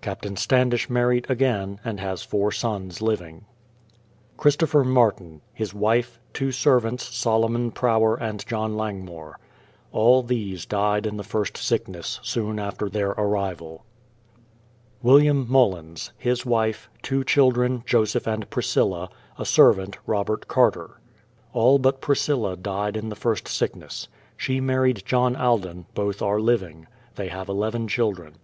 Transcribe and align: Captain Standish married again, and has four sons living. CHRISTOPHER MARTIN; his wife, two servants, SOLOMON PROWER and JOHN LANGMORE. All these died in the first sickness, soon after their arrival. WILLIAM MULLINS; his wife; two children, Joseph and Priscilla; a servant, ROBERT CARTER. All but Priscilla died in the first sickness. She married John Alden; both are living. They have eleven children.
Captain 0.00 0.36
Standish 0.36 0.88
married 0.88 1.26
again, 1.28 1.80
and 1.84 1.98
has 1.98 2.22
four 2.22 2.52
sons 2.52 3.02
living. 3.02 3.46
CHRISTOPHER 4.36 4.84
MARTIN; 4.84 5.40
his 5.52 5.74
wife, 5.74 6.20
two 6.32 6.52
servants, 6.52 7.02
SOLOMON 7.16 7.72
PROWER 7.72 8.14
and 8.14 8.46
JOHN 8.46 8.76
LANGMORE. 8.76 9.40
All 9.90 10.22
these 10.22 10.66
died 10.66 11.04
in 11.04 11.16
the 11.16 11.24
first 11.24 11.56
sickness, 11.56 12.20
soon 12.22 12.60
after 12.60 12.88
their 12.88 13.10
arrival. 13.10 13.84
WILLIAM 15.02 15.46
MULLINS; 15.50 16.12
his 16.16 16.46
wife; 16.46 16.88
two 17.02 17.24
children, 17.24 17.82
Joseph 17.84 18.28
and 18.28 18.48
Priscilla; 18.50 19.10
a 19.36 19.44
servant, 19.44 19.98
ROBERT 20.06 20.46
CARTER. 20.46 21.00
All 21.52 21.80
but 21.80 22.00
Priscilla 22.00 22.56
died 22.56 22.96
in 22.96 23.08
the 23.08 23.16
first 23.16 23.48
sickness. 23.48 24.06
She 24.36 24.60
married 24.60 25.02
John 25.04 25.34
Alden; 25.34 25.86
both 25.92 26.22
are 26.22 26.38
living. 26.38 26.86
They 27.16 27.26
have 27.26 27.48
eleven 27.48 27.88
children. 27.88 28.34